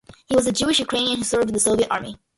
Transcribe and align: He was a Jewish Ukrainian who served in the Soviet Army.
He 0.25 0.35
was 0.35 0.47
a 0.47 0.51
Jewish 0.51 0.79
Ukrainian 0.79 1.17
who 1.19 1.23
served 1.23 1.49
in 1.49 1.53
the 1.53 1.59
Soviet 1.59 1.91
Army. 1.91 2.17